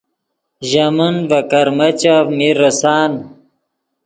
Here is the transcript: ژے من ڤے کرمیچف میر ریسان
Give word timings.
ژے 0.69 0.85
من 0.95 1.13
ڤے 1.29 1.39
کرمیچف 1.51 2.25
میر 2.37 2.55
ریسان 2.61 3.11